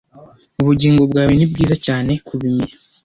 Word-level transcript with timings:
ubugingo 0.61 1.01
bwawe 1.09 1.33
ni 1.35 1.45
bwiza 1.51 1.75
cyane 1.85 2.11
kubimenya 2.27 2.73